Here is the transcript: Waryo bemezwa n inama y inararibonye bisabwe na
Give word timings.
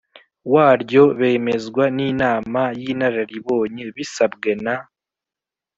Waryo 0.53 1.03
bemezwa 1.19 1.83
n 1.95 1.97
inama 2.09 2.61
y 2.81 2.83
inararibonye 2.93 3.83
bisabwe 3.95 4.51
na 4.65 4.75